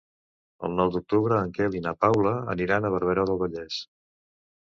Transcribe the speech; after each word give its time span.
El 0.67 0.71
nou 0.77 0.93
d'octubre 0.95 1.37
en 1.47 1.51
Quel 1.57 1.77
i 1.81 1.81
na 1.89 1.93
Paula 2.07 2.33
aniran 2.55 2.89
a 2.89 2.93
Barberà 2.95 3.27
del 3.33 3.39
Vallès. 3.45 3.79